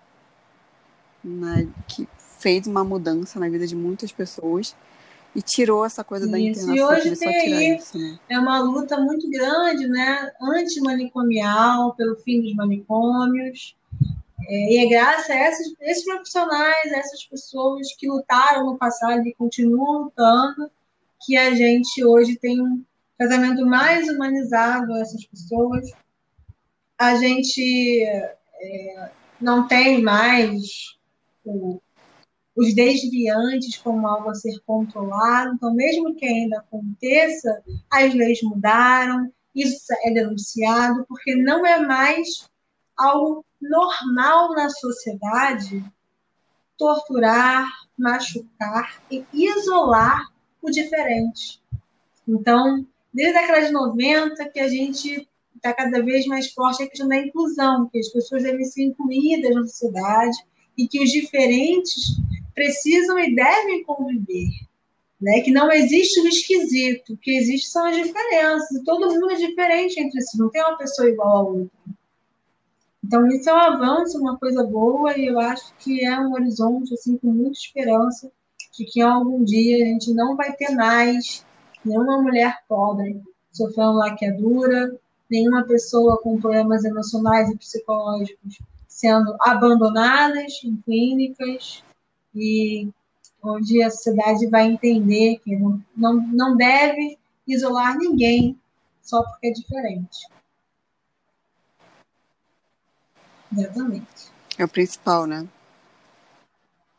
[1.23, 2.07] né, que
[2.39, 4.75] fez uma mudança na vida de muitas pessoas
[5.35, 6.31] e tirou essa coisa isso.
[6.31, 6.75] da internação.
[6.75, 8.19] E hoje tem aí, isso, né?
[8.29, 13.75] é uma luta muito grande, né, antimanicomial, pelo fim dos manicômios,
[14.49, 19.33] é, e é graças a esses, esses profissionais, essas pessoas que lutaram no passado e
[19.35, 20.71] continuam lutando,
[21.21, 22.83] que a gente hoje tem um
[23.17, 25.91] casamento mais humanizado a essas pessoas.
[26.97, 30.97] A gente é, não tem mais
[31.45, 31.79] o,
[32.55, 35.53] os desviantes como algo a ser controlado.
[35.53, 42.49] Então, mesmo que ainda aconteça, as leis mudaram, isso é denunciado, porque não é mais
[42.99, 45.83] algo normal na sociedade
[46.77, 50.27] torturar, machucar e isolar
[50.61, 51.61] o diferente.
[52.27, 56.87] Então, desde a década de 90 que a gente está cada vez mais forte a
[56.87, 60.37] questão da inclusão, que as pessoas devem ser incluídas na sociedade
[60.77, 62.17] e que os diferentes
[62.55, 64.49] precisam e devem conviver.
[65.19, 65.41] Né?
[65.41, 69.35] Que não existe o esquisito, o que existe são as diferenças, e todo mundo é
[69.35, 71.69] diferente entre si, não tem uma pessoa igual a outra.
[73.03, 76.93] Então, isso é um avanço, uma coisa boa, e eu acho que é um horizonte
[76.93, 78.31] assim, com muita esperança
[78.77, 81.45] de que algum dia a gente não vai ter mais
[81.83, 83.21] nenhuma mulher pobre
[83.51, 84.95] sofrendo laqueadura,
[85.29, 91.83] nenhuma pessoa com problemas emocionais e psicológicos sendo abandonadas em clínicas
[92.35, 92.89] e
[93.41, 98.59] onde a sociedade vai entender que não, não, não deve isolar ninguém
[99.01, 100.27] só porque é diferente.
[103.51, 104.31] Exatamente.
[104.57, 105.47] É o principal, né?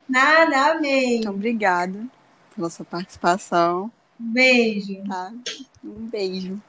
[0.08, 1.18] Nada, amei.
[1.18, 2.04] Então, obrigada
[2.54, 3.90] pela sua participação.
[4.18, 5.02] Beijo.
[5.06, 5.32] Tá?
[5.84, 6.60] Um beijo.